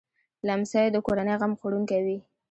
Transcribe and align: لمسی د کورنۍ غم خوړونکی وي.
لمسی 0.47 0.87
د 0.91 0.97
کورنۍ 1.05 1.35
غم 1.41 1.53
خوړونکی 1.59 1.99
وي. 2.05 2.17